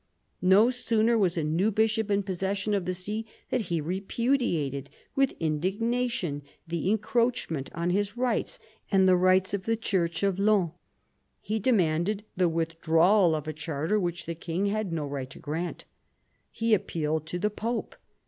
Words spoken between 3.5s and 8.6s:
than he repudiated with indignation the encroachment on his rights